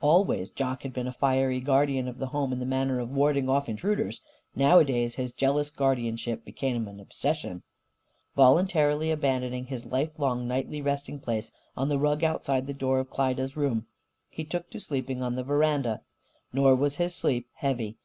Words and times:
Always 0.00 0.50
Jock 0.50 0.82
had 0.82 0.92
been 0.92 1.06
a 1.06 1.12
fiery 1.12 1.60
guardian 1.60 2.08
of 2.08 2.18
the 2.18 2.26
home 2.26 2.52
in 2.52 2.58
the 2.58 2.66
matter 2.66 2.98
of 2.98 3.12
warding 3.12 3.48
off 3.48 3.68
intruders. 3.68 4.20
Nowadays 4.56 5.14
his 5.14 5.32
jealous 5.32 5.70
guardianship 5.70 6.44
became 6.44 6.88
an 6.88 6.98
obsession. 6.98 7.62
Voluntarily 8.34 9.12
abandoning 9.12 9.66
his 9.66 9.86
lifelong 9.86 10.48
nightly 10.48 10.82
resting 10.82 11.20
place 11.20 11.52
on 11.76 11.88
the 11.88 12.00
rug 12.00 12.24
outside 12.24 12.66
the 12.66 12.74
door 12.74 12.98
of 12.98 13.10
Klyda's 13.10 13.56
room, 13.56 13.86
he 14.28 14.42
took 14.42 14.70
to 14.70 14.80
sleeping 14.80 15.22
on 15.22 15.36
the 15.36 15.44
veranda. 15.44 16.00
Nor 16.52 16.74
was 16.74 16.96
his 16.96 17.14
sleep 17.14 17.46
heavy. 17.54 17.94